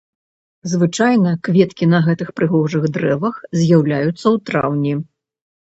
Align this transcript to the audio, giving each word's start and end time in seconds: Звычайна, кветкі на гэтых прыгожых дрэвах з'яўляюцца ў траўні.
Звычайна, 0.71 1.33
кветкі 1.47 1.85
на 1.93 1.99
гэтых 2.07 2.33
прыгожых 2.41 2.83
дрэвах 2.97 3.35
з'яўляюцца 3.61 4.21
ў 4.21 4.37
траўні. 4.51 4.93